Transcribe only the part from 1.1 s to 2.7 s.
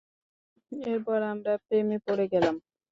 আমরা প্রেমে পড়ে গেলাম।